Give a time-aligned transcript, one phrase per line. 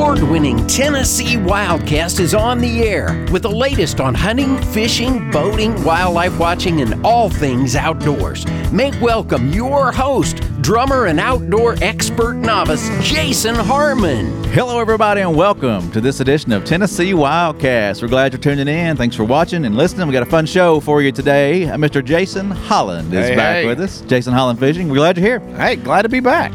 [0.00, 5.84] award winning Tennessee Wildcast is on the air with the latest on hunting, fishing, boating,
[5.84, 8.46] wildlife watching, and all things outdoors.
[8.72, 14.42] Make welcome your host, drummer and outdoor expert novice, Jason Harmon.
[14.52, 18.02] Hello, everybody, and welcome to this edition of Tennessee Wildcast.
[18.02, 18.96] We're glad you're tuning in.
[18.96, 20.06] Thanks for watching and listening.
[20.06, 21.68] We got a fun show for you today.
[21.68, 22.04] Uh, Mr.
[22.04, 23.66] Jason Holland is Hey, back hey.
[23.66, 24.02] with us.
[24.02, 24.88] Jason Holland Fishing.
[24.88, 25.56] We're glad you're here.
[25.56, 26.52] Hey, glad to be back.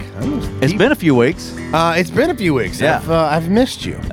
[0.62, 1.56] It's been a few weeks.
[1.74, 2.80] Uh, it's been a few weeks.
[2.82, 2.98] Yeah.
[2.98, 3.98] I've, uh, I've missed you.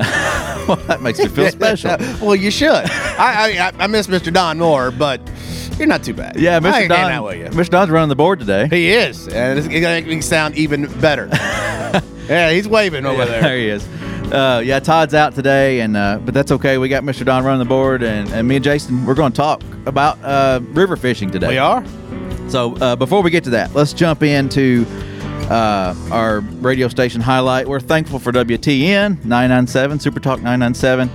[0.68, 1.96] well, that makes me feel special.
[2.24, 2.70] well, you should.
[2.88, 4.32] I, I I miss Mr.
[4.32, 5.20] Don more, but
[5.78, 6.36] you're not too bad.
[6.36, 6.64] Yeah, Mr.
[6.66, 7.52] ain't hanging out Don.
[7.52, 7.70] Mr.
[7.70, 8.68] Don's running the board today.
[8.68, 11.28] He is, and it's gonna make me sound even better.
[12.28, 13.42] yeah, he's waving over there.
[13.42, 13.86] there he is.
[14.32, 16.78] Uh, yeah, Todd's out today, and uh, but that's okay.
[16.78, 17.24] We got Mr.
[17.24, 20.60] Don running the board, and, and me and Jason, we're going to talk about uh,
[20.68, 21.48] river fishing today.
[21.48, 21.84] We are.
[22.48, 24.86] So uh, before we get to that, let's jump into
[25.50, 27.68] uh, our radio station highlight.
[27.68, 31.10] We're thankful for WTN 997, Super Talk 997.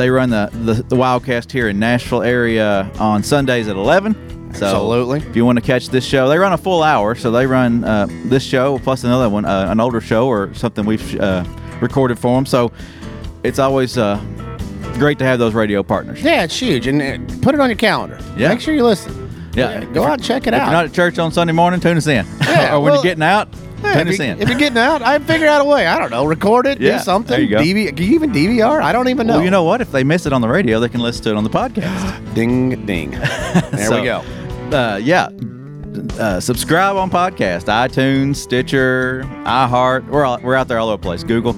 [0.00, 4.54] They run the, the, the Wildcast here in Nashville area on Sundays at 11.
[4.54, 5.18] So Absolutely.
[5.20, 7.14] If you want to catch this show, they run a full hour.
[7.14, 10.86] So they run uh, this show plus another one, uh, an older show or something
[10.86, 11.44] we've uh,
[11.82, 12.46] recorded for them.
[12.46, 12.72] So
[13.44, 14.16] it's always uh,
[14.94, 16.22] great to have those radio partners.
[16.22, 18.18] Yeah, it's huge, and uh, put it on your calendar.
[18.38, 18.48] Yeah.
[18.48, 19.50] Make sure you listen.
[19.54, 19.84] Yeah.
[19.84, 20.64] go out and check it If out.
[20.64, 22.24] you're not at church on Sunday morning, tune us in.
[22.40, 25.18] Yeah, or when well, you're getting out, Tune if, you, if, you're getting out, I
[25.18, 25.86] figure out a way.
[25.86, 26.24] I don't know.
[26.24, 26.80] Record it.
[26.80, 27.30] Yeah, do something.
[27.30, 27.58] there you go.
[27.58, 28.82] DV, can you even DVR?
[28.82, 29.34] I don't even know.
[29.36, 29.80] Well, you know what?
[29.80, 32.34] If they miss it on the radio, they can listen to it on the podcast.
[32.34, 33.10] Ding ding.
[33.72, 34.18] There So, we go.
[34.76, 35.28] Uh, yeah.
[36.18, 40.06] Uh, subscribe on podcast, iTunes, Stitcher, iHeart.
[40.08, 41.24] We're all, we're out there all over the place.
[41.24, 41.56] Google.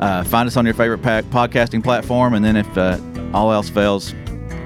[0.00, 2.98] Uh, find us on your favorite pa- podcasting platform, and then if uh,
[3.34, 4.10] all else fails,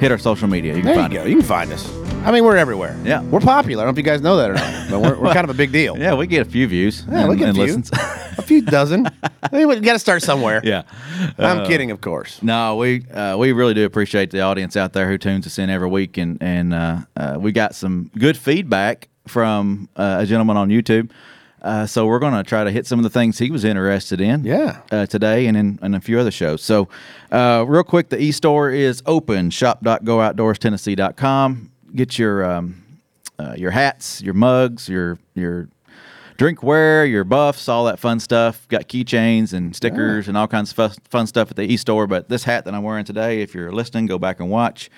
[0.00, 0.74] hit our social media.
[0.76, 1.22] You can There you go.
[1.24, 1.28] it.
[1.28, 1.86] You can find us.
[2.24, 2.96] I mean, we're everywhere.
[3.04, 3.22] Yeah.
[3.22, 3.82] We're popular.
[3.82, 5.50] I don't know if you guys know that or not, but we're, we're kind of
[5.50, 5.96] a big deal.
[6.02, 7.04] Yeah, we get a few views.
[7.10, 7.62] Yeah, we get a few.
[7.62, 7.90] listens.
[8.38, 9.06] a few dozen.
[9.22, 10.60] I mean, we got to start somewhere.
[10.64, 10.82] yeah.
[11.38, 12.42] I'm Uh, kidding, of course.
[12.42, 15.70] No, we uh, we really do appreciate the audience out there who tunes us in
[15.70, 20.56] every week, and and uh, uh, we got some good feedback from uh, a gentleman
[20.56, 21.10] on YouTube.
[21.62, 24.20] Uh, so we're going to try to hit some of the things he was interested
[24.20, 24.42] in.
[24.44, 24.80] Yeah.
[24.90, 26.60] Uh, today and in and a few other shows.
[26.62, 26.88] So,
[27.30, 29.50] uh, real quick, the e-store is open.
[29.50, 31.68] Shop.gooutdoorstennessee.com.
[31.94, 32.82] Get your um,
[33.38, 35.68] uh, your hats, your mugs, your your
[36.38, 38.66] drinkware, your buffs, all that fun stuff.
[38.68, 42.06] Got keychains and stickers and all kinds of fun stuff at the e-store.
[42.06, 44.90] But this hat that I'm wearing today, if you're listening, go back and watch.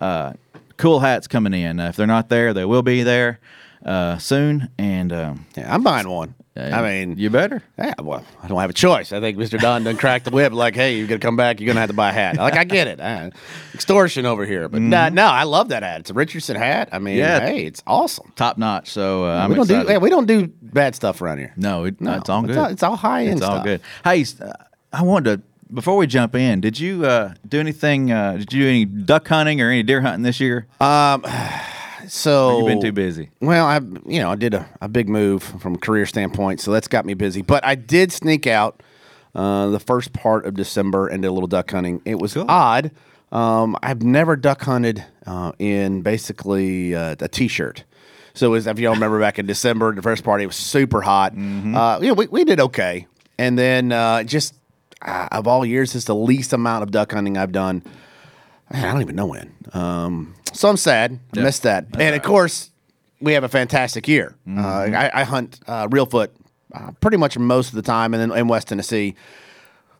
[0.00, 0.34] Uh,
[0.76, 1.80] cool hats coming in.
[1.80, 3.40] Uh, if they're not there, they will be there
[3.86, 4.68] uh, soon.
[4.78, 6.34] And um, Yeah, I'm buying one.
[6.56, 7.62] uh, I mean, you better.
[7.78, 9.12] yeah, well, I don't have a choice.
[9.12, 9.58] I think Mr.
[9.60, 10.52] Don done cracked the whip.
[10.52, 11.60] Like, hey, you're gonna come back.
[11.60, 12.36] You're gonna have to buy a hat.
[12.36, 13.00] Like, I get it.
[13.00, 13.30] Uh,
[13.74, 16.00] extortion over here, but nah, no, I love that hat.
[16.00, 16.88] It's a Richardson hat.
[16.92, 17.40] I mean, Yeah.
[17.40, 18.32] hey, it's awesome.
[18.36, 18.90] Top notch.
[18.90, 19.86] So uh, I'm we don't excited.
[19.86, 19.92] do.
[19.92, 21.52] Yeah, we don't do bad stuff around here.
[21.56, 22.50] no, it, no, it's all good.
[22.50, 23.64] It's all, it's all high end It's all stuff.
[23.64, 23.80] good.
[24.04, 24.52] Hey, uh,
[24.92, 25.42] I wanted to
[25.74, 26.60] before we jump in.
[26.60, 28.10] Did you uh, do anything?
[28.12, 30.66] Uh, did you do any duck hunting or any deer hunting this year?
[32.08, 33.30] So You've been too busy.
[33.40, 36.72] Well, I you know I did a, a big move from a career standpoint, so
[36.72, 37.42] that's got me busy.
[37.42, 38.82] But I did sneak out
[39.34, 42.00] uh, the first part of December and did a little duck hunting.
[42.04, 42.90] It was odd.
[43.32, 47.84] Um, I've never duck hunted uh, in basically uh, a t-shirt.
[48.34, 51.32] So as if y'all remember back in December, the first party it was super hot.
[51.32, 53.06] Uh, you know, we, we did okay,
[53.38, 54.54] and then uh, just
[55.02, 57.82] uh, of all years, it's the least amount of duck hunting I've done.
[58.72, 59.52] Man, I don't even know when.
[59.72, 61.18] Um, so I'm sad.
[61.36, 61.86] I missed that.
[61.98, 62.70] and of course,
[63.20, 64.34] we have a fantastic year.
[64.48, 66.28] Uh, I, I hunt uh, reelfoot
[66.74, 69.14] uh, pretty much most of the time, and then in West Tennessee.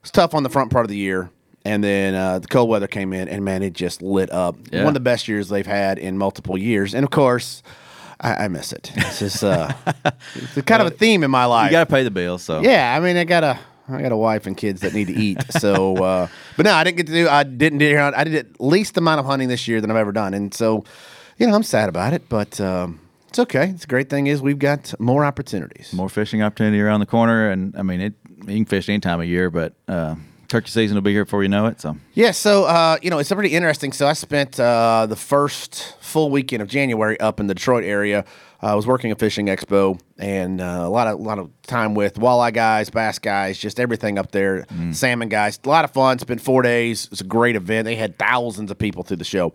[0.02, 1.30] It's tough on the front part of the year,
[1.64, 4.56] and then uh, the cold weather came in, and man, it just lit up.
[4.70, 4.80] Yeah.
[4.80, 7.62] One of the best years they've had in multiple years, and of course,
[8.20, 8.92] I, I miss it.
[8.94, 9.72] It's just uh,
[10.36, 11.70] it's kind of a theme in my life.
[11.70, 12.42] You got to pay the bills.
[12.44, 13.58] So Yeah, I mean, I got a,
[13.88, 15.38] I got a wife and kids that need to eat.
[15.52, 17.28] So, uh, but no, I didn't get to do.
[17.28, 18.16] I didn't hunt.
[18.16, 20.52] I did at least the amount of hunting this year than I've ever done, and
[20.52, 20.84] so,
[21.38, 23.68] you know, I'm sad about it, but um, it's okay.
[23.68, 25.92] It's a great thing is we've got more opportunities.
[25.92, 28.14] more fishing opportunity around the corner, and I mean it.
[28.40, 30.14] You can fish any time of year, but uh,
[30.48, 31.80] turkey season will be here before you know it.
[31.80, 33.92] So Yeah, so uh, you know it's pretty interesting.
[33.92, 38.24] So I spent uh, the first full weekend of January up in the Detroit area.
[38.62, 41.94] Uh, I was working a fishing expo and uh, a lot of lot of time
[41.94, 45.58] with walleye guys, bass guys, just everything up there, salmon guys.
[45.64, 46.18] A lot of fun.
[46.18, 47.04] Spent four days.
[47.04, 47.84] It was a great event.
[47.84, 49.52] They had thousands of people through the show.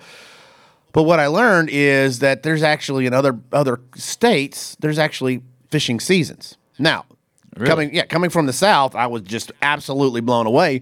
[0.93, 5.99] But what I learned is that there's actually in other other states there's actually fishing
[5.99, 6.57] seasons.
[6.77, 7.05] Now,
[7.57, 10.81] coming yeah, coming from the south, I was just absolutely blown away.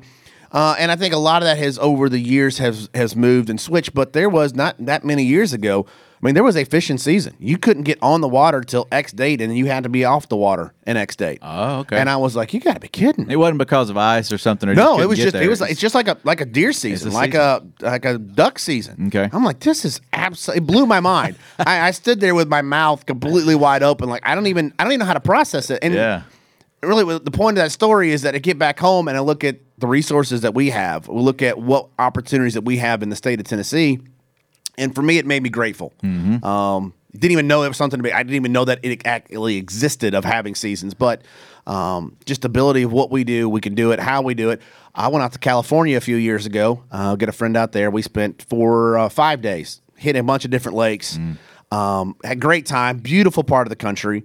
[0.52, 3.50] Uh, and I think a lot of that has over the years has has moved
[3.50, 3.94] and switched.
[3.94, 5.86] But there was not that many years ago
[6.22, 7.34] I mean, there was a fishing season.
[7.40, 10.28] You couldn't get on the water till X date, and you had to be off
[10.28, 11.40] the water in X date.
[11.42, 11.98] Oh, okay.
[11.98, 13.32] And I was like, you got to be kidding.
[13.32, 14.68] It wasn't because of ice or something.
[14.68, 16.46] Or No, it was just get it was like, it's just like a like a
[16.46, 19.08] deer season, a like a like a duck season.
[19.08, 19.30] Okay.
[19.32, 21.38] I'm like, this is absolutely it blew my mind.
[21.60, 24.84] I, I stood there with my mouth completely wide open, like I don't even I
[24.84, 25.80] don't even know how to process it.
[25.82, 26.24] And yeah.
[26.82, 29.44] Really the point of that story is that I get back home and I look
[29.44, 31.08] at the resources that we have.
[31.08, 34.00] We look at what opportunities that we have in the state of Tennessee,
[34.78, 35.94] and for me, it made me grateful.
[36.44, 38.14] Um, didn't even know it was something to be.
[38.14, 41.24] I didn't even know that it actually existed of having seasons, but
[41.66, 44.62] um, just ability of what we do, we can do it, how we do it.
[44.94, 46.84] I went out to California a few years ago.
[46.92, 47.90] Uh, get a friend out there.
[47.90, 51.18] We spent four, uh, five days, hit a bunch of different lakes.
[51.72, 54.24] Um, had great time, beautiful part of the country.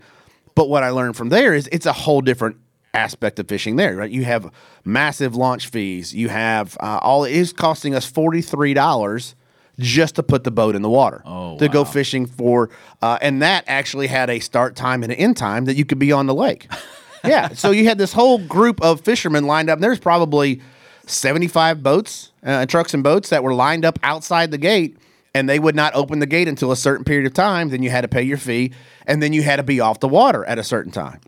[0.55, 2.57] But what I learned from there is it's a whole different
[2.93, 4.11] aspect of fishing there, right?
[4.11, 4.51] You have
[4.85, 6.15] massive launch fees.
[6.15, 9.35] You have uh, all it is costing us forty three dollars
[9.79, 12.71] just to put the boat in the water Oh, to go fishing for,
[13.03, 15.99] uh, and that actually had a start time and an end time that you could
[15.99, 16.69] be on the lake.
[17.25, 19.79] yeah, so you had this whole group of fishermen lined up.
[19.79, 20.61] And there's probably
[21.07, 24.97] seventy five boats, uh, trucks and boats that were lined up outside the gate.
[25.35, 27.71] And they would not open the gate until a certain period of time.
[27.71, 28.73] Then you had to pay your fee,
[29.07, 31.21] and then you had to be off the water at a certain time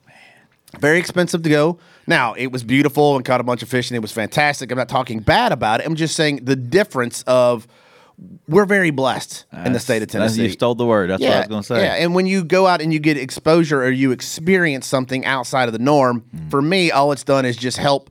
[0.80, 1.78] very expensive to go.
[2.06, 4.70] Now it was beautiful and caught a bunch of fish and it was fantastic.
[4.70, 5.86] I'm not talking bad about it.
[5.86, 7.66] I'm just saying the difference of
[8.46, 10.42] we're very blessed in the state of that's- Tennessee.
[10.42, 11.08] You stole the word.
[11.08, 11.82] That's what I was going to say.
[11.82, 15.66] Yeah, and when you go out and you get exposure or you experience something outside
[15.68, 16.50] of the norm, Mm.
[16.50, 18.10] for me, all it's done is just help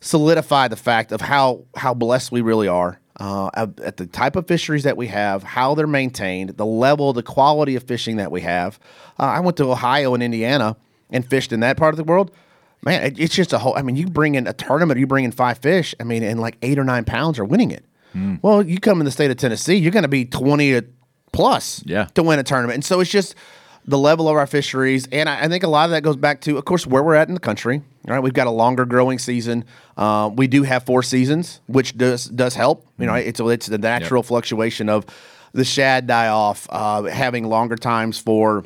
[0.00, 3.00] solidify the fact of how how blessed we really are.
[3.18, 7.22] Uh, at, the type of fisheries that we have, how they're maintained, the level, the
[7.22, 8.78] quality of fishing that we have.
[9.18, 10.76] Uh, I went to Ohio and Indiana
[11.10, 12.30] and fished in that part of the world.
[12.84, 13.76] Man, it, it's just a whole.
[13.76, 15.96] I mean, you bring in a tournament, you bring in five fish.
[15.98, 17.84] I mean, and like eight or nine pounds are winning it.
[18.42, 20.84] Well, you come in the state of Tennessee, you're going to be twenty to
[21.32, 22.06] plus Yeah.
[22.14, 22.74] to win a tournament.
[22.74, 23.34] And so it's just
[23.88, 25.08] the level of our fisheries.
[25.10, 27.14] And I, I think a lot of that goes back to, of course, where we're
[27.14, 27.82] at in the country.
[28.06, 29.64] Right, we've got a longer growing season.
[29.96, 32.86] Uh, we do have four seasons, which does does help.
[32.98, 35.04] You know, it's it's the natural fluctuation of
[35.52, 38.64] the shad die off, uh, having longer times for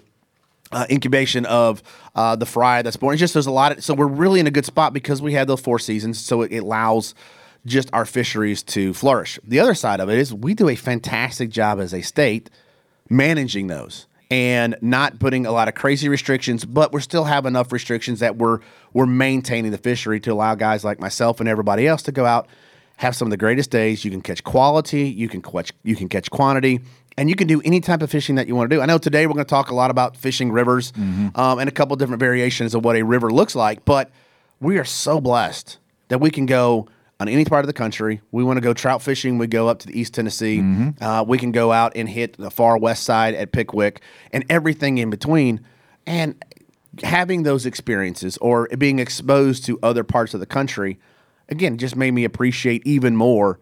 [0.70, 1.82] uh, incubation of
[2.14, 3.14] uh, the fry that's born.
[3.14, 5.32] It's just there's a lot of so we're really in a good spot because we
[5.32, 6.20] have those four seasons.
[6.20, 7.14] So it, it allows
[7.66, 9.40] just our fisheries to flourish.
[9.42, 12.48] The other side of it is we do a fantastic job as a state
[13.08, 17.70] managing those and not putting a lot of crazy restrictions, but we're still have enough
[17.70, 18.60] restrictions that we're
[18.94, 22.48] we're maintaining the fishery to allow guys like myself and everybody else to go out,
[22.96, 24.06] have some of the greatest days.
[24.06, 26.80] You can catch quality, you can catch you can catch quantity,
[27.18, 28.80] and you can do any type of fishing that you want to do.
[28.80, 31.72] I know today we're going to talk a lot about fishing rivers um, and a
[31.72, 34.10] couple different variations of what a river looks like, but
[34.60, 35.76] we are so blessed
[36.08, 36.88] that we can go
[37.22, 38.20] on any part of the country.
[38.32, 39.38] We want to go trout fishing.
[39.38, 40.60] We go up to the East Tennessee.
[41.00, 44.02] Uh, we can go out and hit the far west side at Pickwick
[44.32, 45.60] and everything in between.
[46.04, 46.44] And
[47.02, 50.98] having those experiences or being exposed to other parts of the country,
[51.48, 53.60] again, just made me appreciate even more.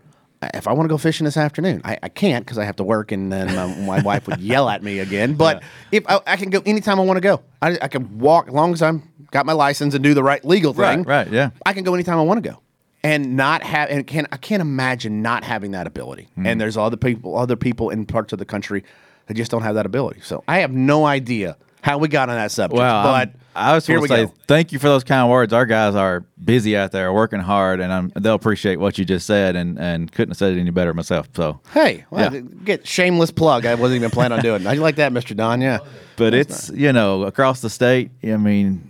[0.54, 2.82] If I want to go fishing this afternoon, I, I can't because I have to
[2.82, 5.34] work, and then my, my wife would yell at me again.
[5.34, 5.62] But
[5.92, 8.54] if I, I can go anytime I want to go, I, I can walk as
[8.54, 9.02] long as I'm
[9.32, 11.02] got my license and do the right legal thing.
[11.02, 11.50] Right, right, yeah.
[11.66, 12.58] I can go anytime I want to go,
[13.02, 16.28] and not have and can I can't imagine not having that ability.
[16.34, 16.46] Hmm.
[16.46, 18.84] And there's other people, other people in parts of the country
[19.26, 20.20] that just don't have that ability.
[20.22, 22.76] So I have no idea how we got on that subject.
[22.78, 24.34] Well, but I was here we to say go.
[24.46, 25.52] thank you for those kind words.
[25.54, 29.26] Our guys are busy out there, working hard, and I'm, they'll appreciate what you just
[29.26, 29.56] said.
[29.56, 31.28] And, and couldn't have said it any better myself.
[31.34, 32.40] So, Hey, well, Yeah.
[32.64, 33.64] get shameless plug.
[33.64, 34.60] I wasn't even planning on doing.
[34.62, 34.66] it.
[34.68, 35.34] I like that, Mr.
[35.34, 35.62] Don.
[35.62, 35.78] Yeah.
[36.16, 38.10] but it's you know across the state.
[38.22, 38.89] I mean,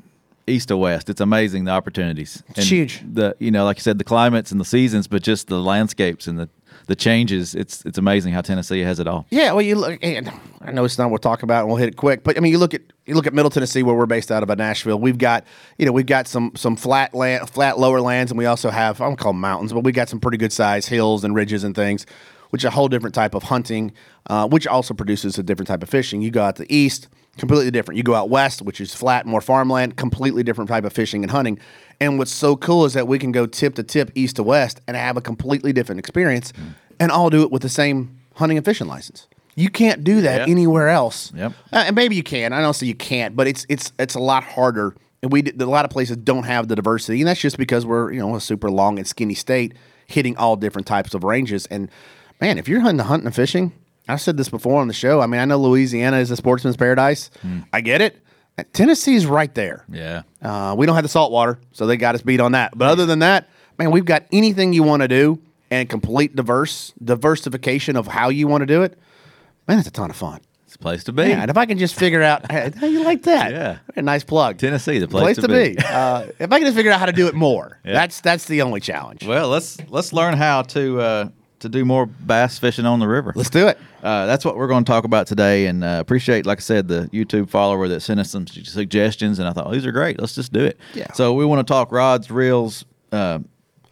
[0.51, 2.43] east to west, it's amazing the opportunities.
[2.51, 3.03] It's huge.
[3.11, 6.27] The you know, like you said, the climates and the seasons, but just the landscapes
[6.27, 6.49] and the
[6.87, 7.55] the changes.
[7.55, 9.27] It's it's amazing how Tennessee has it all.
[9.31, 10.31] Yeah, well, you look, and
[10.61, 12.25] I know it's not what we'll talk about, and we'll hit it quick.
[12.25, 14.43] But I mean, you look at you look at Middle Tennessee, where we're based out
[14.43, 14.99] of, uh, Nashville.
[14.99, 15.45] We've got
[15.79, 19.01] you know we've got some some flat land, flat lower lands, and we also have
[19.01, 21.65] I don't call them mountains, but we got some pretty good size hills and ridges
[21.65, 22.07] and things,
[22.51, 23.93] which is a whole different type of hunting,
[24.29, 26.23] uh, which also produces a different type of fishing.
[26.23, 27.97] You go out to the east, completely different.
[27.97, 31.31] You go out west, which is flat, more farmland, completely different type of fishing and
[31.31, 31.59] hunting.
[32.01, 34.81] And what's so cool is that we can go tip to tip, east to west,
[34.87, 36.53] and have a completely different experience,
[36.99, 39.27] and all do it with the same hunting and fishing license.
[39.57, 40.49] You can't do that Yep.
[40.49, 41.33] anywhere else.
[41.35, 41.53] Yep.
[41.73, 42.53] Uh, and maybe you can.
[42.53, 44.95] I don't say you can't, but it's it's it's a lot harder.
[45.23, 48.13] And we a lot of places don't have the diversity, and that's just because we're
[48.13, 49.75] you know a super long and skinny state,
[50.07, 51.67] hitting all different types of ranges.
[51.67, 51.91] And
[52.41, 53.73] man, if you're hunting, hunting and fishing,
[54.11, 55.21] I've said this before on the show.
[55.21, 57.31] I mean, I know Louisiana is a sportsman's paradise.
[57.73, 58.23] I get it.
[58.73, 59.85] Tennessee's right there.
[59.91, 60.23] Yeah.
[60.43, 62.77] Uh, we don't have the salt water, so they got us beat on that.
[62.77, 63.49] But other than that,
[63.79, 65.41] man, we've got anything you want to do
[65.71, 68.99] and complete diverse diversification of how you want to do it.
[69.69, 70.41] Man, it's a ton of fun.
[70.67, 71.23] It's a place to be.
[71.25, 73.79] Yeah, and if I can just figure out hey, how you like that, Yeah.
[73.97, 75.77] a nice plug, Tennessee, the place, to be.
[75.79, 78.63] uh, if I can just figure out how to do it more, that's that's the
[78.63, 79.25] only challenge.
[79.27, 81.29] Well, let's let's learn how to uh,
[81.61, 83.33] to do more bass fishing on the river.
[83.35, 83.79] Let's do it.
[84.03, 86.89] Uh, that's what we're going to talk about today, and uh, appreciate, like I said,
[86.89, 90.19] the YouTube follower that sent us some suggestions, and I thought oh, these are great.
[90.21, 90.79] Let's just do it.
[90.95, 91.13] Yeah.
[91.13, 93.39] So we want to talk rods, reels, uh,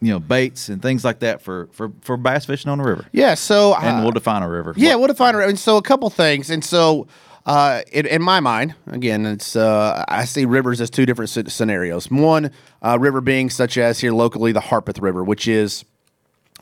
[0.01, 3.05] you know, baits, and things like that for for for bass fishing on the river.
[3.11, 3.33] Yeah.
[3.35, 4.73] So And uh, we'll define a river.
[4.75, 5.49] Yeah, What- we'll define a river.
[5.49, 6.49] And so a couple things.
[6.49, 7.07] And so
[7.45, 11.51] uh, in, in my mind, again, it's uh, I see rivers as two different sce-
[11.51, 12.09] scenarios.
[12.09, 15.83] One uh, river being such as here locally the Harpeth River, which is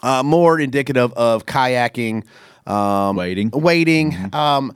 [0.01, 2.25] uh, more indicative of kayaking.
[2.65, 3.51] Um, Wading.
[3.51, 4.35] wading.
[4.35, 4.73] Um,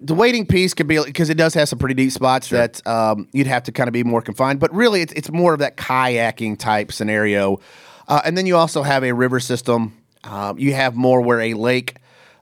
[0.00, 3.26] the waiting piece could be because it does have some pretty deep spots that um,
[3.32, 4.60] you'd have to kind of be more confined.
[4.60, 7.58] But really, it's it's more of that kayaking type scenario.
[8.06, 10.00] Uh, and then you also have a river system.
[10.22, 11.96] Um, you have more where a lake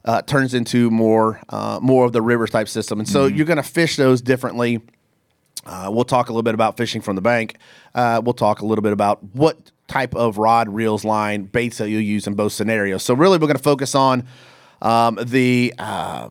[0.05, 3.57] uh, turns into more uh, more of the river type system, and so you're going
[3.57, 4.81] to fish those differently.
[5.65, 7.57] Uh, we'll talk a little bit about fishing from the bank.
[7.95, 11.89] Uh, we'll talk a little bit about what type of rod, reels, line, baits that
[11.91, 13.03] you'll use in both scenarios.
[13.03, 14.27] So really, we're going to focus on
[14.81, 15.75] um, the.
[15.79, 16.29] Uh,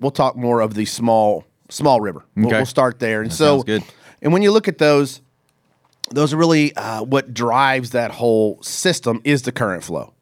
[0.00, 2.24] we'll talk more of the small small river.
[2.36, 2.56] We'll, Okay.
[2.58, 3.22] we'll start there.
[3.22, 3.82] And so, good.
[4.20, 5.20] and when you look at those,
[6.10, 10.12] those are really uh, what drives that whole system is the current flow,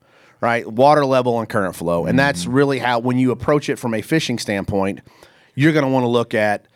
[0.41, 0.67] right?
[0.67, 4.01] Water level and current flow, and that's really how when you approach it from a
[4.03, 5.01] fishing standpoint,
[5.55, 6.67] you're going to want to look at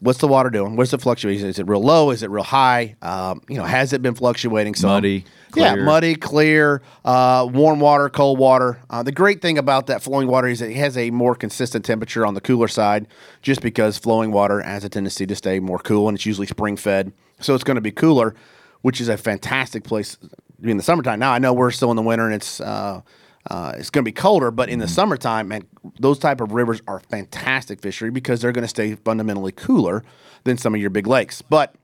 [0.00, 0.76] what's the water doing?
[0.76, 1.48] Where's the fluctuation?
[1.48, 2.10] Is it real low?
[2.10, 2.96] Is it real high?
[3.02, 4.74] Um, you know, has it been fluctuating?
[4.74, 4.90] Some?
[4.90, 5.24] Muddy,
[5.54, 5.84] yeah, clear.
[5.84, 8.78] muddy, clear, uh, warm water, cold water.
[8.90, 12.26] Uh, the great thing about that flowing water is it has a more consistent temperature
[12.26, 13.08] on the cooler side,
[13.42, 16.76] just because flowing water has a tendency to stay more cool, and it's usually spring
[16.76, 18.34] fed, so it's going to be cooler,
[18.82, 20.18] which is a fantastic place
[20.62, 21.18] in the summertime.
[21.18, 22.60] Now I know we're still in the winter and it's.
[22.60, 23.02] Uh,
[23.50, 25.66] uh, it's going to be colder, but in the summertime, man,
[26.00, 30.02] those type of rivers are fantastic fishery because they're going to stay fundamentally cooler
[30.44, 31.42] than some of your big lakes.
[31.42, 31.74] But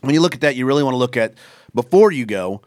[0.00, 1.34] when you look at that, you really want to look at
[1.74, 2.62] before you go,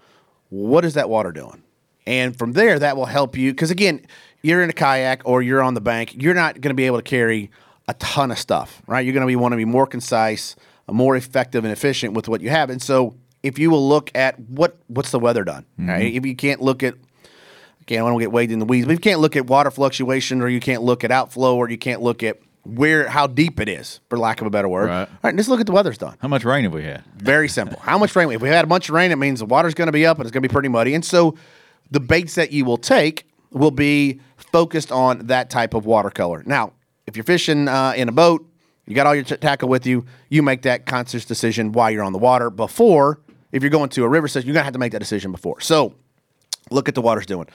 [0.50, 1.64] what is that water doing?
[2.06, 4.06] And from there, that will help you because again,
[4.42, 6.98] you're in a kayak or you're on the bank, you're not going to be able
[6.98, 7.52] to carry
[7.88, 9.02] a ton of stuff, right?
[9.02, 10.56] You're going to be want to be more concise,
[10.88, 12.70] more effective and efficient with what you have.
[12.70, 16.14] And so, if you will look at what what's the weather done, right?
[16.14, 16.96] If you can't look at
[17.90, 20.44] Again, I don't get weighed in the weeds, but you can't look at water fluctuation
[20.44, 23.68] or you can't look at outflow or you can't look at where how deep it
[23.68, 24.90] is, for lack of a better word.
[24.90, 25.10] Right.
[25.10, 26.16] All right, just look at the weather's done.
[26.20, 27.04] How much rain have we had?
[27.16, 27.80] Very simple.
[27.80, 28.30] How much rain?
[28.30, 30.18] If we had a bunch of rain, it means the water's going to be up
[30.20, 30.94] and it's going to be pretty muddy.
[30.94, 31.36] And so
[31.90, 36.44] the baits that you will take will be focused on that type of watercolor.
[36.46, 36.74] Now,
[37.08, 38.48] if you're fishing uh, in a boat,
[38.86, 42.04] you got all your t- tackle with you, you make that conscious decision while you're
[42.04, 42.52] on the water.
[42.52, 43.20] Before,
[43.52, 45.32] if you're going to a river system, you're going to have to make that decision
[45.32, 45.60] before.
[45.60, 45.96] So
[46.70, 47.48] look at the water's doing.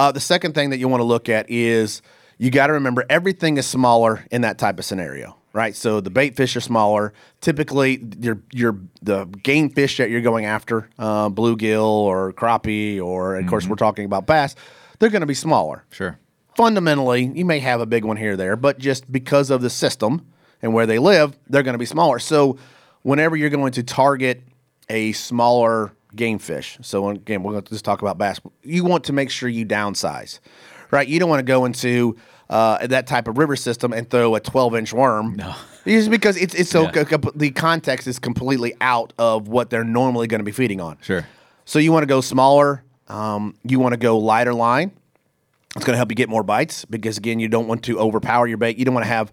[0.00, 2.00] Uh, the second thing that you want to look at is
[2.38, 5.76] you got to remember everything is smaller in that type of scenario, right?
[5.76, 7.12] So the bait fish are smaller.
[7.42, 13.36] Typically, your your the game fish that you're going after, uh, bluegill or crappie, or
[13.36, 14.56] of course we're talking about bass,
[15.00, 15.84] they're going to be smaller.
[15.90, 16.18] Sure.
[16.56, 19.68] Fundamentally, you may have a big one here or there, but just because of the
[19.68, 20.26] system
[20.62, 22.18] and where they live, they're going to be smaller.
[22.18, 22.56] So
[23.02, 24.40] whenever you're going to target
[24.88, 28.40] a smaller game fish, so again, we're going to just talk about bass.
[28.62, 30.40] You want to make sure you downsize,
[30.90, 31.06] right?
[31.06, 32.16] You don't want to go into
[32.48, 35.36] uh, that type of river system and throw a 12 inch worm.
[35.36, 35.54] No.
[35.86, 37.04] Just because it's it's so Yeah.
[37.04, 40.98] co- the context is completely out of what they're normally going to be feeding on.
[41.00, 41.26] Sure.
[41.64, 42.82] So you want to go smaller.
[43.08, 44.92] Um, you want to go lighter line.
[45.76, 48.46] It's going to help you get more bites because again, you don't want to overpower
[48.48, 48.76] your bait.
[48.76, 49.32] You don't want to have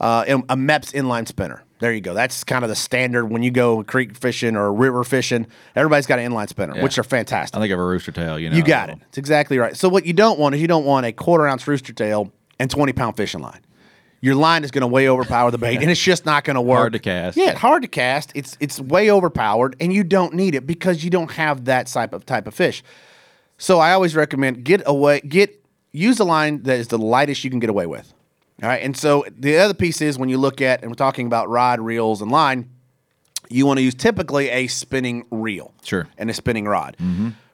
[0.00, 1.62] uh, a Mepps inline spinner.
[1.78, 2.14] There you go.
[2.14, 5.46] That's kind of the standard when you go creek fishing or river fishing.
[5.74, 6.82] Everybody's got an inline spinner, Yeah.
[6.82, 7.54] which are fantastic.
[7.56, 8.38] I think of a rooster tail.
[8.38, 8.56] You know.
[8.56, 8.98] You got it.
[9.08, 9.76] It's exactly right.
[9.76, 12.70] So what you don't want is you don't want a quarter ounce rooster tail and
[12.70, 13.60] twenty pound fishing line.
[14.22, 16.60] Your line is going to way overpower the bait, and it's just not going to
[16.62, 16.78] work.
[16.78, 17.36] Hard to cast.
[17.36, 18.32] Yeah, hard to cast.
[18.34, 22.14] It's it's way overpowered, and you don't need it because you don't have that type
[22.14, 22.82] of type of fish.
[23.58, 27.50] So I always recommend get away, get use a line that is the lightest you
[27.50, 28.12] can get away with.
[28.62, 31.26] All right, and so the other piece is when you look at and we're talking
[31.26, 32.70] about rod, reels, and line,
[33.50, 36.08] you want to use typically a spinning reel, Sure.
[36.16, 36.96] and a spinning rod.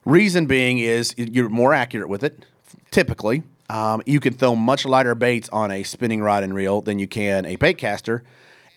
[0.04, 2.44] Reason being is you're more accurate with it.
[2.90, 6.98] Typically, um, you can throw much lighter baits on a spinning rod and reel than
[6.98, 8.22] you can a bait caster,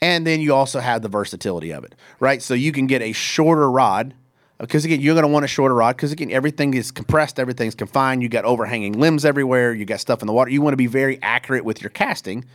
[0.01, 2.41] and then you also have the versatility of it, right?
[2.41, 4.13] So you can get a shorter rod
[4.59, 7.39] Uh, because again, you're going to want a shorter rod because again, everything is compressed,
[7.39, 8.24] everything's confined.
[8.24, 9.74] You got overhanging limbs everywhere.
[9.74, 10.51] You got stuff in the water.
[10.51, 12.45] You want to be very accurate with your casting,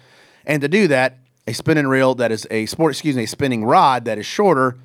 [0.47, 3.65] and to do that, a spinning reel that is a sport, excuse me, a spinning
[3.65, 4.79] rod that is shorter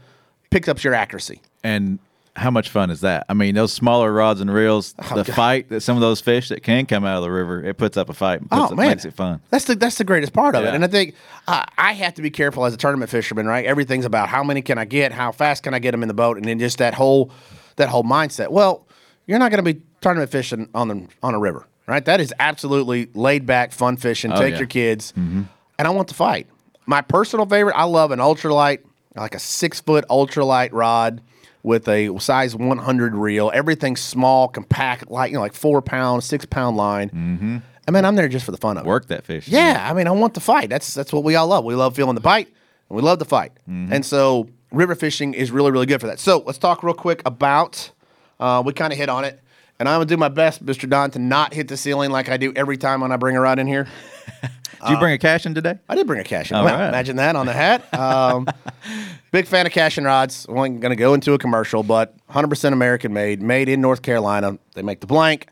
[0.49, 1.41] picks up your accuracy.
[1.63, 1.99] And
[2.35, 3.25] how much fun is that?
[3.29, 5.35] I mean, those smaller rods and reels, Oh, the God.
[5.35, 7.95] fight that some of those fish that can come out of the river, it puts
[7.97, 8.41] up a fight.
[8.41, 9.39] and puts Oh it, man, makes it fun.
[9.51, 10.73] That's the that's the greatest part of it.
[10.73, 11.15] And I think
[11.47, 13.65] uh, I have to be careful as a tournament fisherman, right?
[13.65, 16.13] Everything's about how many can I get, how fast can I get them in the
[16.13, 17.31] boat, and then just that whole
[17.77, 18.49] that whole mindset.
[18.49, 18.85] Well,
[19.27, 22.03] you're not going to be tournament fishing on the on a river, right?
[22.03, 24.31] That is absolutely laid back, fun fishing.
[24.33, 24.59] Oh, Take yeah.
[24.59, 25.47] your kids, and
[25.79, 26.47] I want to fight.
[26.85, 28.79] My personal favorite, I love an ultralight,
[29.15, 31.21] like a six foot ultralight rod
[31.65, 33.51] with a size 100 reel.
[33.53, 37.09] Everything's small, compact, like you know, like four pound, six pound line.
[37.09, 37.57] Mm-hmm.
[37.87, 38.87] I mean, I'm there just for the fun of it.
[38.87, 39.47] Work that fish.
[39.47, 40.69] Yeah, I mean, I want to fight.
[40.69, 41.65] That's that's what we all love.
[41.65, 42.47] We love feeling the bite,
[42.89, 43.51] and we love to fight.
[43.91, 46.19] And so, river fishing is really, really good for that.
[46.19, 47.91] So, let's talk real quick about.
[48.39, 49.39] Uh, we kind of hit on it,
[49.79, 50.89] and I'm gonna do my best, Mr.
[50.89, 53.41] Don, to not hit the ceiling like I do every time when I bring a
[53.41, 53.87] rod in here.
[54.41, 55.79] Did you bring a Cashion today?
[55.89, 56.63] I did bring a Cashion.
[56.63, 56.89] Well, right.
[56.89, 57.91] Imagine that on the hat.
[57.91, 58.45] Um,
[59.31, 60.45] big fan of Cashion rods.
[60.47, 64.59] I'm going to go into a commercial, but 100% American made, made in North Carolina.
[64.75, 65.47] They make the blank,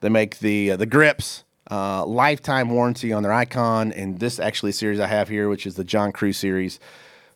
[0.00, 4.72] they make the uh, the grips, uh, lifetime warranty on their icon, and this actually
[4.72, 6.80] series I have here, which is the John Crews series.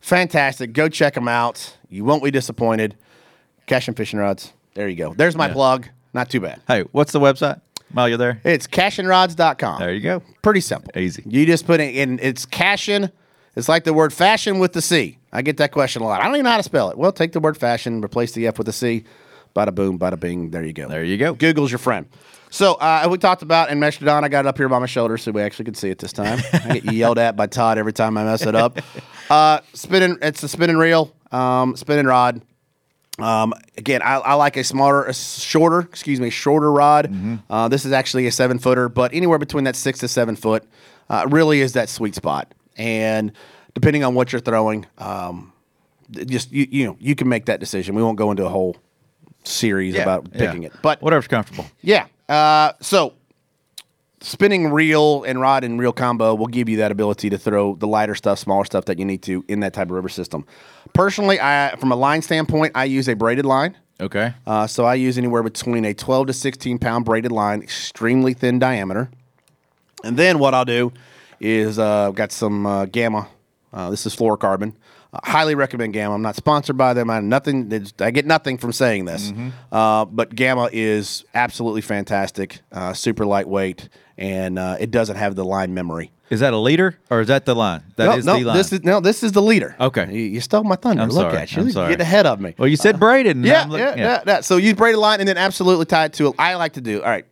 [0.01, 0.73] Fantastic.
[0.73, 1.77] Go check them out.
[1.89, 2.97] You won't be disappointed.
[3.67, 4.51] Cashion fishing rods.
[4.73, 5.13] There you go.
[5.13, 5.53] There's my Yeah.
[5.53, 5.87] plug.
[6.13, 6.61] Not too bad.
[6.67, 7.61] Hey, what's the website
[7.91, 8.41] while you're there?
[8.43, 9.79] It's cashionrods.com.
[9.79, 10.21] There you go.
[10.41, 10.91] Pretty simple.
[10.97, 11.23] Easy.
[11.25, 13.11] You just put it in, it's Cashion.
[13.55, 15.17] It's like the word fashion with the C.
[15.33, 16.21] I get that question a lot.
[16.21, 16.97] I don't even know how to spell it.
[16.97, 19.03] Well, take the word fashion, replace the F with a C.
[19.55, 20.51] Bada boom, bada bing.
[20.51, 20.87] There you go.
[20.87, 21.33] There you go.
[21.33, 22.05] Google's your friend.
[22.49, 24.05] So uh, we talked about, and Mr.
[24.05, 25.97] Don, I got it up here by my shoulder so we actually could see it
[25.97, 26.39] this time.
[26.53, 28.79] I get yelled at by Todd every time I mess it up.
[29.29, 32.41] Uh, spinning, it's a spinning reel, um, spinning rod.
[33.19, 37.13] Um, again, I, I like a smaller, a shorter, excuse me, shorter rod.
[37.49, 40.63] Uh, this is actually a seven footer, but anywhere between that six to seven foot
[41.09, 42.53] uh, really is that sweet spot.
[42.75, 43.31] And
[43.73, 45.51] depending on what you're throwing, um,
[46.11, 47.95] just you, you know you can make that decision.
[47.95, 48.77] We won't go into a whole
[49.43, 50.37] series about yeah.
[50.37, 51.65] picking it, but whatever's comfortable.
[51.81, 52.05] yeah.
[52.29, 53.13] Uh, so
[54.21, 57.87] spinning reel and rod and reel combo will give you that ability to throw the
[57.87, 60.45] lighter stuff, smaller stuff that you need to in that type of river system.
[60.93, 63.77] Personally, I from a line standpoint, I use a braided line.
[63.99, 64.33] Okay.
[64.45, 68.59] Uh, so I use anywhere between a 12 to 16 pound braided line, extremely thin
[68.59, 69.09] diameter.
[70.03, 70.93] And then what I'll do
[71.39, 73.27] is uh, I've got some uh, Gamma.
[73.73, 74.73] Uh, this is fluorocarbon.
[75.13, 76.13] Uh, highly recommend Gamma.
[76.15, 77.09] I'm not sponsored by them.
[77.09, 77.71] I nothing.
[77.99, 79.31] I get nothing from saying this.
[79.71, 82.59] Uh, but Gamma is absolutely fantastic.
[82.71, 86.11] Uh, super lightweight, and uh, it doesn't have the line memory.
[86.29, 87.83] Is that a leader or is that the line?
[87.95, 88.57] That is no, no, the line.
[88.57, 88.99] This is no.
[88.99, 89.77] This is the leader.
[89.79, 90.11] Okay.
[90.13, 91.03] you, you stole my thunder.
[91.03, 91.37] I'm Look sorry.
[91.37, 91.61] at you.
[91.61, 91.89] I'm You're sorry.
[91.93, 92.53] getting ahead of me.
[92.57, 93.37] well, you said braided.
[93.37, 94.41] and Yeah, look- yeah, yeah, yeah.
[94.41, 96.27] So use braided line and then absolutely tie it to.
[96.27, 97.01] A, I like to do.
[97.01, 97.25] All right,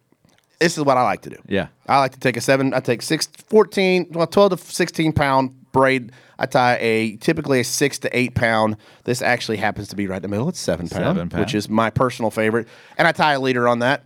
[0.62, 1.38] this is what I like to do.
[1.46, 1.68] Yeah.
[1.88, 2.74] I like to take a seven.
[2.74, 6.12] I take six, 14, well, twelve to sixteen pound braid.
[6.40, 8.78] I tie a typically a six to eight pound.
[9.04, 10.50] This actually happens to be right in the middle.
[10.50, 11.44] It's seven pound, Seven pound.
[11.44, 12.68] which is my personal favorite.
[12.98, 14.04] And I tie a leader on that.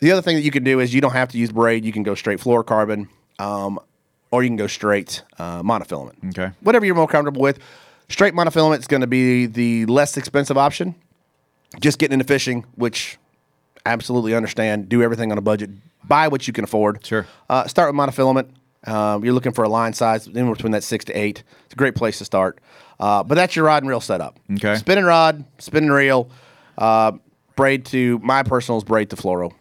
[0.00, 1.84] The other thing that you can do is you don't have to use braid.
[1.84, 3.78] You can go straight fluorocarbon, um,
[4.32, 6.30] or you can go straight uh, monofilament.
[6.36, 6.52] Okay.
[6.60, 7.58] Whatever you're more comfortable with.
[8.08, 10.94] Straight monofilament is going to be the less expensive option
[11.80, 13.16] just getting into fishing, which
[13.86, 14.88] absolutely understand.
[14.88, 15.70] Do everything on a budget.
[16.04, 17.04] Buy what you can afford.
[17.06, 17.26] Sure.
[17.48, 18.48] Uh, start with monofilament.
[18.86, 21.42] Um, you're looking for a line size in between that six to eight.
[21.66, 22.58] It's a great place to start.
[22.98, 24.38] Uh, but that's your rod and reel setup.
[24.54, 24.76] Okay.
[24.76, 26.30] Spinning rod, spinning reel,
[26.78, 27.12] uh,
[27.56, 29.52] braid to my personal is braid to fluoro.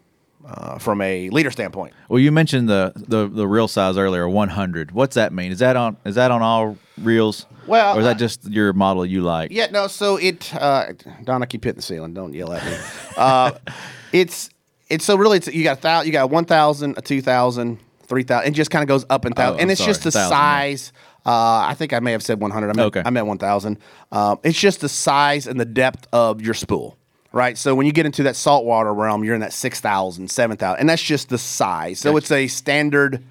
[0.44, 4.92] Uh, from a leader standpoint, Well, you mentioned the, the the reel size earlier, 100.
[4.92, 5.52] What's that mean?
[5.52, 7.46] Is that on is that on all reels?
[7.68, 9.52] Well, or is that just your model you like?
[9.52, 9.86] Yeah, no.
[9.86, 12.16] So it, uh, Don, I keep hitting the ceiling.
[12.16, 12.76] Don't yell at me.
[13.18, 13.52] uh,
[14.12, 14.50] it's
[14.90, 17.22] it's so really it's you got a thousand, you got a one thousand, a two
[17.22, 17.78] thousand,
[18.12, 18.50] three thousand.
[18.50, 20.38] It just kind of goes up and down, Oh, and it's just the sorry, 1,000,
[20.38, 20.70] yeah.
[20.78, 20.94] size.
[21.26, 22.70] Uh, I think I may have said 100.
[22.70, 23.02] I meant, Okay.
[23.06, 23.78] I meant 1,000.
[24.12, 26.98] Um, it's just the size and the depth of your spool,
[27.32, 27.58] right?
[27.58, 31.02] So when you get into that saltwater realm, you're in that 6,000, 7,000, and that's
[31.02, 32.00] just the size.
[32.00, 33.24] So it's a standard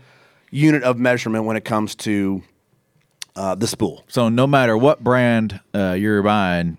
[0.51, 2.43] unit of measurement when it comes to
[3.37, 4.05] uh, the spool.
[4.09, 6.79] So no matter what brand uh, you're buying,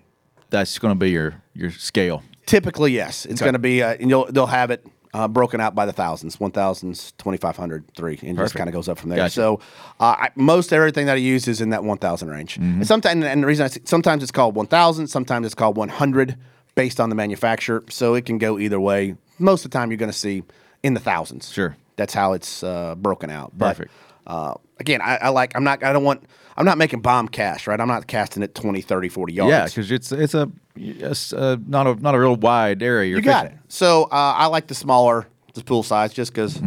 [0.50, 2.22] that's going to be your your scale.
[2.46, 3.24] Typically, yes.
[3.26, 3.44] It's Okay.
[3.46, 6.36] going to be, uh, and you'll, they'll have it uh, broken out by the thousands,
[6.36, 9.18] 1,000s, 2,500, 3, and just kind of goes up from there.
[9.18, 9.34] Gotcha.
[9.34, 9.60] So
[10.00, 12.54] uh, I, most everything that I use is in that 1,000 range.
[12.54, 12.64] Mm-hmm.
[12.64, 16.36] And sometimes, and the reason I say, sometimes it's called 1,000, sometimes it's called 100
[16.74, 17.84] based on the manufacturer.
[17.90, 19.16] So it can go either way.
[19.38, 20.44] Most of the time, you're going to see
[20.82, 21.52] in the thousands.
[21.52, 21.76] Sure.
[21.96, 23.52] That's how it's uh, broken out.
[23.56, 23.92] But, Perfect.
[24.26, 26.24] Uh, again, I, I like, I'm not, I don't want,
[26.56, 27.80] I'm not making bomb cast, right?
[27.80, 29.50] I'm not casting it 20, 30, 40 yards.
[29.50, 33.08] Yeah, because it's it's a it's uh not a not a real wide area.
[33.10, 33.54] You're You got it.
[33.68, 36.60] So uh, I like the smaller, the pool size, just because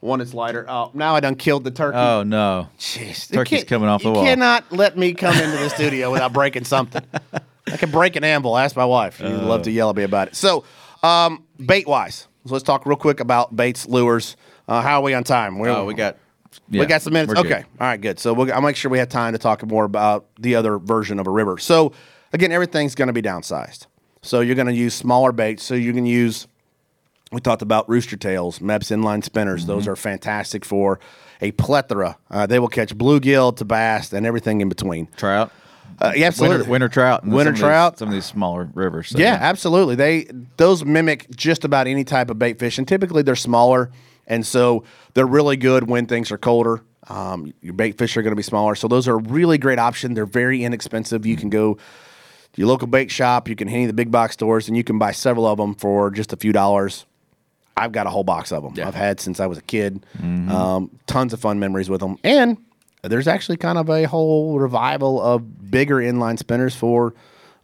[0.00, 0.64] one is lighter.
[0.68, 1.96] Oh, now I done killed the turkey.
[1.98, 4.22] Oh no, Jeez, turkey's coming off the wall.
[4.22, 7.02] you cannot let me come into the studio without breaking something.
[7.66, 8.56] I can break an amble.
[8.56, 9.18] Ask my wife.
[9.18, 10.36] She'd love to yell at me about it.
[10.36, 10.64] So,
[11.02, 14.36] um, bait wise, so let's talk real quick about baits, lures.
[14.66, 15.60] Uh, how are we on time?
[15.60, 16.16] Oh, we got.
[16.70, 17.32] We got some minutes.
[17.34, 17.46] good.
[17.46, 17.60] Okay.
[17.80, 18.18] All right, good.
[18.18, 21.18] So we'll, I'll make sure we have time to talk more about the other version
[21.18, 21.58] of a river.
[21.58, 21.92] So
[22.32, 23.86] again, everything's going to be downsized.
[24.22, 25.62] So you're going to use smaller baits.
[25.62, 26.46] So you can use.
[27.30, 29.66] We talked about rooster tails, Mepps inline spinners.
[29.66, 29.90] Those Mm-hmm.
[29.92, 30.98] are fantastic for
[31.42, 32.16] a plethora.
[32.30, 35.08] Uh, they will catch bluegill to bass and everything in between.
[35.16, 35.52] Trout.
[36.00, 36.58] Uh, yeah, absolutely.
[36.58, 37.22] Winter, winter trout.
[37.24, 37.98] and Winter some of these- trout.
[37.98, 39.08] some of these smaller rivers.
[39.08, 39.94] So, Yeah, absolutely.
[39.94, 43.90] They those mimic just about any type of bait fish, and typically they're smaller,
[44.28, 46.82] and so they're really good when things are colder.
[47.08, 49.80] Um, your bait fish are going to be smaller, so those are a really great
[49.80, 50.14] option.
[50.14, 51.26] They're very inexpensive.
[51.26, 51.80] You can go to
[52.54, 55.12] your local bait shop, you can hit the big box stores, and you can buy
[55.12, 57.06] several of them for just a few dollars.
[57.76, 58.74] I've got a whole box of them.
[58.76, 58.88] Yeah.
[58.88, 60.04] I've had since I was a kid.
[60.20, 62.58] Um, tons of fun memories with them, and
[63.02, 67.14] there's actually kind of a whole revival of bigger inline spinners for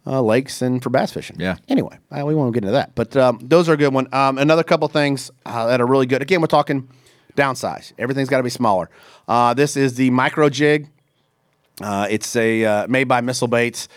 [0.07, 1.37] uh, lakes and for bass fishing.
[1.39, 1.57] Yeah.
[1.67, 4.07] Anyway, uh, we won't get into that, but um, those are a good one.
[4.13, 6.21] Um, another couple things uh, that are really good.
[6.21, 6.87] Again, we're talking
[7.35, 7.91] downsize.
[7.97, 8.89] Everything's got to be smaller.
[9.27, 10.89] Uh, this is the micro jig.
[11.81, 13.87] Uh, it's a uh, made by Missile Baits.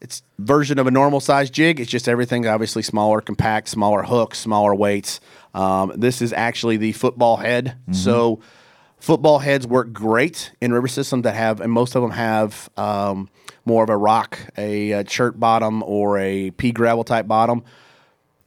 [0.00, 1.80] It's version of a normal size jig.
[1.80, 5.20] It's just everything obviously smaller, compact, smaller hooks, smaller weights.
[5.54, 7.76] Um, this is actually the football head.
[7.90, 8.40] So
[9.00, 13.28] football heads work great in river systems that have, and most of them have um,
[13.68, 17.62] more of a rock, a, uh chert bottom, or a pea gravel type bottom.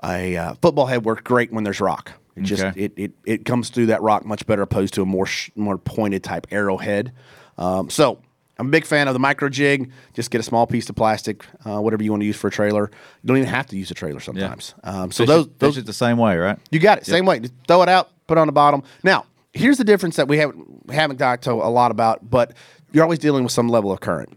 [0.04, 2.12] A uh, football head works great when there's rock.
[2.36, 2.86] It just Okay.
[2.86, 5.78] it, it it comes through that rock much better opposed to a more sh- more
[5.78, 7.12] pointed type arrowhead.
[7.58, 8.18] Um, so
[8.58, 9.92] I'm a big fan of the micro jig.
[10.14, 12.52] Just get a small piece of plastic, uh, whatever you want to use for a
[12.52, 12.90] trailer.
[13.22, 14.74] You don't even have to use a trailer sometimes.
[14.84, 16.58] Um, so Fish those it, those it the same way, right?
[16.72, 17.06] you got it.
[17.06, 17.40] Same way.
[17.40, 18.82] Just throw it out, put it on the bottom.
[19.04, 22.54] Now, here's the difference that we haven't we haven't talked to a lot about, but
[22.92, 24.36] you're always dealing with some level of current.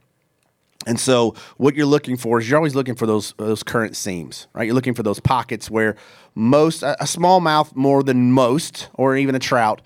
[0.87, 4.47] And so, what you're looking for is you're always looking for those those current seams,
[4.53, 4.65] right?
[4.65, 5.97] You're looking for those pockets where
[6.35, 9.81] most a, a smallmouth more than most, or even a trout,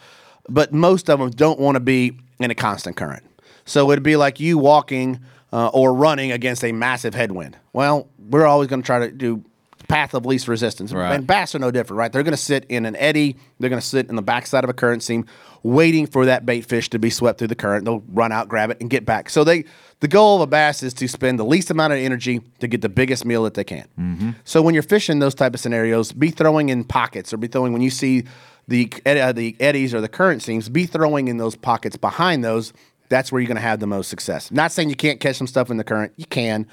[0.49, 3.25] but most of them don't want to be in a constant current.
[3.65, 5.21] So it'd be like you walking
[5.53, 7.57] uh, or running against a massive headwind.
[7.73, 9.45] Well, we're always going to try to do
[9.89, 10.93] path of least resistance.
[10.93, 11.15] Right.
[11.15, 12.13] And bass are no different, right?
[12.13, 13.37] They're going to sit in an eddy.
[13.59, 15.25] They're going to sit in the backside of a current seam,
[15.63, 17.87] waiting for that bait fish to be swept through the current.
[17.87, 19.31] They'll run out, grab it, and get back.
[19.31, 19.65] So they,
[20.01, 22.83] the goal of a bass is to spend the least amount of energy to get
[22.83, 24.35] the biggest meal that they can.
[24.45, 27.73] So when you're fishing those type of scenarios, be throwing in pockets or be throwing
[27.73, 28.25] when you see
[28.69, 32.45] the ed- uh, the eddies or the current seams, be throwing in those pockets behind
[32.45, 32.75] those.
[33.09, 34.51] That's where you're going to have the most success.
[34.51, 36.13] Not saying you can't catch some stuff in the current.
[36.17, 36.67] You can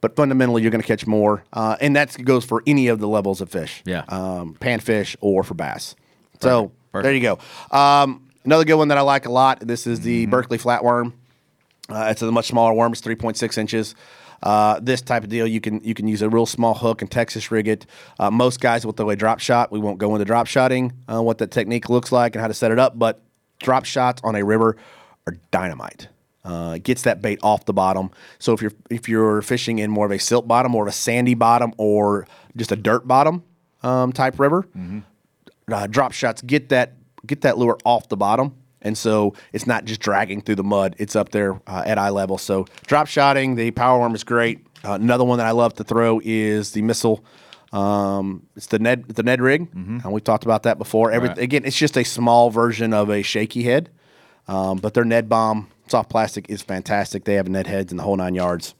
[0.00, 3.08] but fundamentally you're going to catch more, uh, and that goes for any of the
[3.08, 3.82] levels of fish.
[3.84, 4.04] Yeah.
[4.08, 5.94] um, panfish or for bass.
[6.40, 7.04] So Perfect.
[7.04, 7.38] there you go.
[7.76, 9.60] Um, another good one that I like a lot.
[9.60, 11.12] This is the Berkley flatworm.
[11.88, 12.92] Uh, it's a much smaller worm.
[12.92, 13.94] It's 3.6 inches.
[14.42, 17.10] Uh, this type of deal, you can you can use a real small hook and
[17.10, 17.84] Texas rig it.
[18.18, 19.70] Uh, most guys will throw a drop shot.
[19.70, 22.54] We won't go into drop shotting, uh, what that technique looks like and how to
[22.54, 23.20] set it up, but
[23.58, 24.76] drop shots on a river
[25.26, 26.08] are dynamite.
[26.42, 28.10] Uh, gets that bait off the bottom.
[28.38, 30.92] So if you're if you're fishing in more of a silt bottom, more of a
[30.92, 32.26] sandy bottom, or
[32.56, 33.42] just a dirt bottom
[33.82, 34.66] um, type river,
[35.70, 36.94] uh, drop shots get that
[37.26, 40.96] get that lure off the bottom, and so it's not just dragging through the mud.
[40.98, 42.38] It's up there uh, at eye level.
[42.38, 44.66] So drop shotting the power worm is great.
[44.82, 47.22] Uh, another one that I love to throw is the missile.
[47.72, 51.12] Um, it's the Ned the Ned rig, and we've talked about that before.
[51.12, 51.38] Every, Right.
[51.38, 53.90] Again, it's just a small version of a shaky head,
[54.48, 57.24] um, but their Ned bomb soft plastic is fantastic.
[57.24, 58.74] They have Ned heads and the whole nine yards.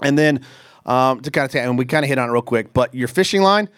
[0.00, 0.40] And then
[0.84, 3.08] um, to kind of and we kind of hit on it real quick, but your
[3.08, 3.68] fishing line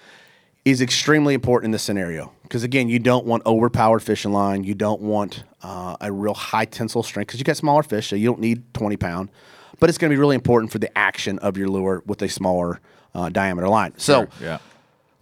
[0.65, 4.65] is extremely important in this scenario because again, you don't want overpowered fishing line.
[4.65, 8.17] You don't want uh, a real high tensile strength because you got smaller fish, so
[8.17, 9.31] you don't need twenty pound.
[9.81, 12.29] But it's going to be really important for the action of your lure with a
[12.29, 12.81] smaller
[13.15, 13.93] uh, diameter line.
[13.97, 14.29] So.
[14.41, 14.59] yeah.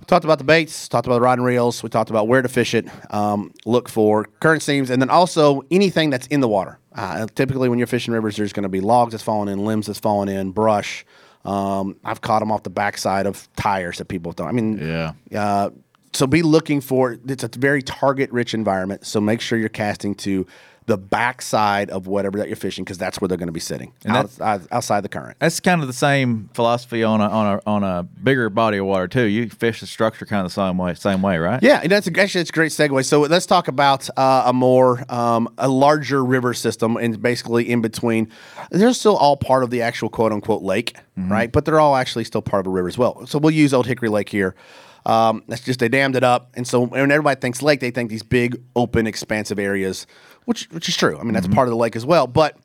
[0.02, 2.42] We talked about the baits, talked about the rod and reels, we talked about where
[2.42, 6.48] to fish it, um, look for current seams, and then also anything that's in the
[6.48, 6.80] water.
[6.92, 9.86] Uh, typically, when you're fishing rivers, there's going to be logs that's falling in, limbs
[9.86, 11.06] that's falling in, brush.
[11.44, 14.46] Um, I've caught them off the backside of tires that people throw.
[14.46, 15.12] I mean, Yeah.
[15.40, 15.70] uh,
[16.12, 19.06] so be looking for it's a very target rich environment.
[19.06, 20.48] So make sure you're casting to
[20.86, 23.92] the backside of whatever that you're fishing because that's where they're going to be sitting
[24.04, 25.36] And out, that's- outside the current.
[25.38, 28.86] That's kind of the same philosophy on a on a on a bigger body of
[28.86, 29.24] water too.
[29.24, 31.62] You fish the structure kind of the same way, same way, right?
[31.62, 33.04] Yeah, and that's a, actually it's a great segue.
[33.04, 37.80] So let's talk about uh, a more um, a larger river system, and basically in
[37.80, 38.28] between.
[38.70, 41.50] They're still all part of the actual quote unquote lake, right?
[41.52, 43.26] But they're all actually still part of a river as well.
[43.26, 44.54] So we'll use Old Hickory Lake here.
[45.04, 48.08] Um, that's just they dammed it up, and so when everybody thinks lake, they think
[48.08, 50.06] these big, open, expansive areas,
[50.44, 51.18] which which is true.
[51.18, 52.56] I mean that's part of the lake as well, but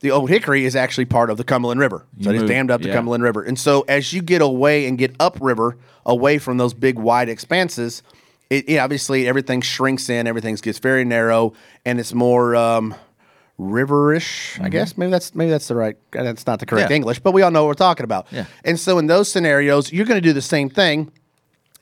[0.00, 2.06] the Old Hickory is actually part of the Cumberland River.
[2.22, 2.94] So it's dammed up the yeah.
[2.94, 3.42] Cumberland River.
[3.42, 8.02] And so as you get away and get upriver, away from those big wide expanses,
[8.48, 11.52] it, it obviously everything shrinks in, everything gets very narrow,
[11.84, 12.94] and it's more um,
[13.58, 14.58] riverish.
[14.62, 15.96] I guess maybe that's maybe that's the right.
[16.12, 16.92] That's not the correct Mm-hmm.
[16.92, 16.96] Yeah.
[16.96, 18.26] English, but we all know what we're talking about.
[18.30, 18.46] Yeah.
[18.64, 21.12] And so in those scenarios, you're going to do the same thing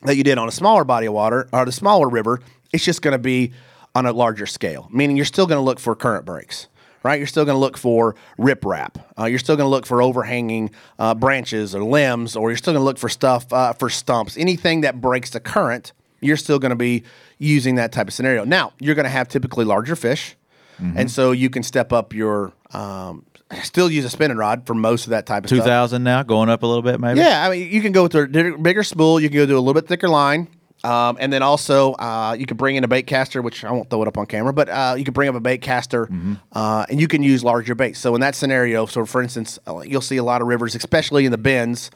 [0.03, 2.41] that you did on a smaller body of water or the smaller river.
[2.73, 3.53] It's just going to be
[3.95, 6.67] on a larger scale, meaning you're still going to look for current breaks.
[7.01, 9.01] Right, you're still going to look for riprap.
[9.17, 12.73] Uh, you're still going to look for overhanging uh, branches or limbs, or you're still
[12.73, 14.35] going to look for stuff uh, for stumps.
[14.35, 17.03] Anything that breaks the current, you're still going to be
[17.37, 18.43] using that type of scenario.
[18.43, 20.35] Now, you're going to have typically larger fish,
[20.77, 22.51] and so you can step up your.
[22.73, 23.25] Um,
[23.63, 25.67] still use a spinning rod for most of that type of Two stuff.
[25.67, 27.21] thousand now, going up a little bit, maybe.
[27.21, 28.27] Yeah, I mean, you can go with a
[28.61, 29.21] bigger spool.
[29.21, 30.49] You can go do a little bit thicker line.
[30.83, 33.89] Um, and then also, uh, you could bring in a bait caster, which I won't
[33.89, 36.07] throw it up on camera, but uh, you can bring up a bait caster
[36.53, 37.99] uh, and you can use larger baits.
[37.99, 41.25] So, in that scenario, so for instance, uh, you'll see a lot of rivers, especially
[41.25, 41.91] in the bends,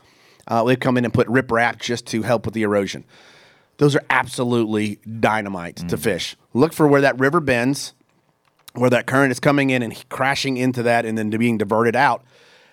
[0.47, 3.05] uh, they come in and put riprap just to help with the erosion.
[3.77, 6.35] Those are absolutely dynamite to fish.
[6.53, 7.93] Look for where that river bends,
[8.73, 12.23] where that current is coming in and crashing into that and then being diverted out.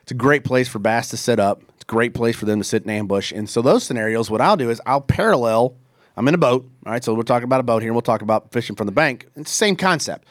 [0.03, 1.63] It's a great place for bass to set up.
[1.75, 3.33] It's a great place for them to sit in ambush.
[3.33, 5.77] And so those scenarios, what I'll do is I'll parallel.
[6.17, 6.69] I'm in a boat.
[6.87, 7.91] All right, so we're talking about a boat here.
[7.91, 9.27] and We'll talk about fishing from the bank.
[9.37, 10.27] It's the same concept.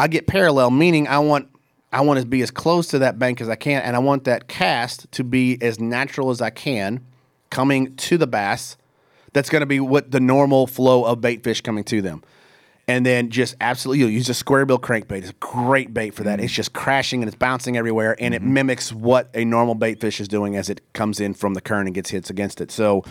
[0.00, 1.48] I get parallel, meaning I want
[1.92, 4.24] I want to be as close to that bank as I can, and I want
[4.24, 7.00] that cast to be as natural as I can,
[7.50, 8.76] coming to the bass.
[9.32, 12.22] That's going to be what the normal flow of bait fish coming to them.
[12.86, 15.18] And then just absolutely you'll use a square bill crankbait.
[15.18, 16.38] It's a great bait for that.
[16.38, 16.44] Mm-hmm.
[16.44, 18.54] It's just crashing and it's bouncing everywhere, and it mm-hmm.
[18.54, 21.86] mimics what a normal bait fish is doing as it comes in from the current
[21.86, 22.70] and gets hits against it.
[22.70, 23.04] So,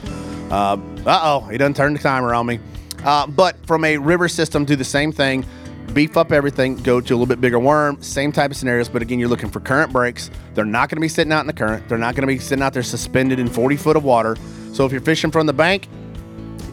[0.52, 2.60] uh oh, he doesn't turn the timer on me.
[3.04, 5.46] Uh, but from a river system, do the same thing.
[5.94, 9.02] Beef up everything, go to a little bit bigger worm, same type of scenarios, but
[9.02, 10.30] again, you're looking for current breaks.
[10.54, 11.88] They're not going to be sitting out in the current.
[11.88, 14.36] They're not going to be sitting out there suspended in 40 foot of water.
[14.74, 15.88] So if you're fishing from the bank,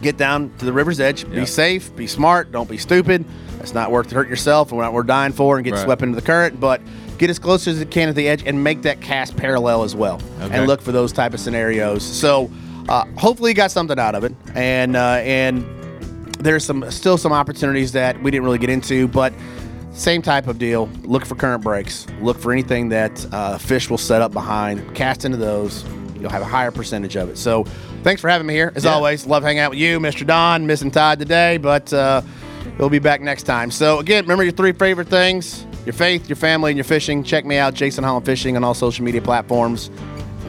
[0.01, 1.29] get down to the river's edge.
[1.31, 3.23] Be safe, be smart, don't be stupid.
[3.61, 5.83] It's not worth hurting yourself and what we're dying for and get Right.
[5.85, 6.81] swept into the current, but
[7.17, 9.95] get as close as you can at the edge and make that cast parallel as
[9.95, 10.21] well.
[10.41, 10.55] Okay.
[10.57, 12.03] And look for those type of scenarios.
[12.03, 12.51] So
[12.89, 14.33] uh, hopefully you got something out of it.
[14.53, 15.63] And uh, and
[16.39, 19.33] there's some still some opportunities that we didn't really get into, but
[19.93, 20.87] same type of deal.
[21.03, 22.05] Look for current breaks.
[22.21, 24.93] Look for anything that uh, fish will set up behind.
[24.95, 25.83] Cast into those.
[26.19, 27.37] You'll have a higher percentage of it.
[27.37, 27.63] So,
[28.03, 28.71] thanks for having me here.
[28.75, 28.93] As Yeah.
[28.93, 30.25] always, love hanging out with you, Mr.
[30.25, 30.65] Don.
[30.65, 32.21] Missing Todd today, but uh,
[32.77, 33.69] we'll be back next time.
[33.71, 37.23] So, again, remember your three favorite things: your faith, your family, and your fishing.
[37.23, 39.89] Check me out, Jason Holland Fishing, on all social media platforms.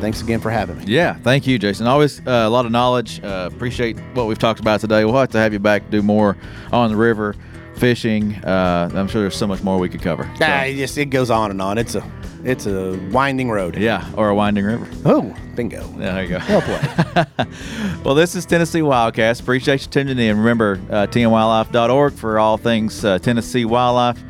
[0.01, 0.85] Thanks again for having me.
[0.87, 1.87] Yeah, thank you, Jason.
[1.87, 3.23] Always uh, a lot of knowledge.
[3.23, 5.05] Uh, appreciate what we've talked about today.
[5.05, 6.37] We'll have to have you back to do more
[6.73, 7.35] on the river
[7.77, 8.35] fishing.
[8.37, 10.25] Uh, I'm sure there's so much more we could cover.
[10.39, 11.79] So, Ah, it just it goes on and on.
[11.79, 12.05] It's a
[12.45, 13.77] it's a winding road.
[13.77, 14.87] yeah, or a winding river.
[15.05, 15.83] Oh, bingo.
[15.99, 16.39] Yeah, there you go.
[16.49, 17.49] Well played.
[18.05, 19.41] Well, this is Tennessee Wildcast.
[19.41, 20.39] Appreciate you tuning in.
[20.39, 24.23] Remember, uh, tnwildlife.org for all things uh, Tennessee wildlife,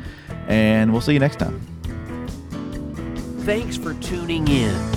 [0.47, 1.59] and we'll see you next time.
[3.41, 4.96] Thanks for tuning in.